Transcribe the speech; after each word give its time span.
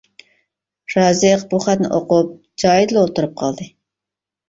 رازىق 0.93 1.45
بۇ 1.53 1.61
خەتنى 1.67 1.93
ئوقۇپ 1.99 2.35
جايىدىلا 2.67 3.07
ئولتۇرۇپ 3.07 3.41
قالدى. 3.47 3.73